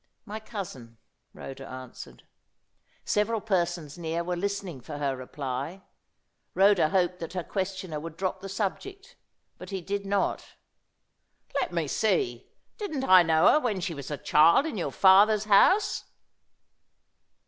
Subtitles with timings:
[0.25, 0.97] "My cousin,"
[1.31, 2.23] Rhoda answered.
[3.05, 5.83] Several persons near were listening for her reply.
[6.55, 9.15] Rhoda hoped that her questioner would drop the subject,
[9.59, 10.55] but he did not.
[11.53, 15.43] "Let me see; didn't I know her when she was a child in your father's
[15.45, 16.05] house?"